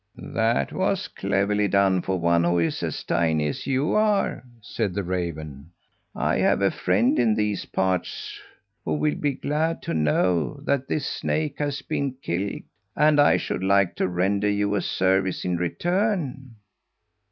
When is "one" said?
2.19-2.43